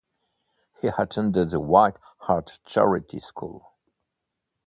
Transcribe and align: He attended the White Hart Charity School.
He 0.81 0.87
attended 0.97 1.51
the 1.51 1.59
White 1.59 1.97
Hart 2.21 2.57
Charity 2.65 3.19
School. 3.19 3.69